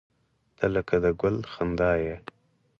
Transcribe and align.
•ته 0.57 0.65
لکه 0.75 0.95
د 1.03 1.05
ګل 1.21 1.37
خندا 1.53 1.91
یې. 2.03 2.15